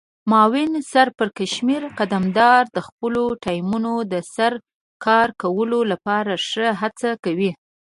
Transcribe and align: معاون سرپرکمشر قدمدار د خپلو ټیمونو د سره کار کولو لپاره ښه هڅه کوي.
معاون 0.31 0.71
سرپرکمشر 0.91 1.81
قدمدار 1.99 2.61
د 2.75 2.77
خپلو 2.87 3.23
ټیمونو 3.45 3.93
د 4.11 4.13
سره 4.35 4.57
کار 5.05 5.27
کولو 5.41 5.79
لپاره 5.91 6.33
ښه 6.47 6.67
هڅه 6.81 7.09
کوي. 7.23 7.51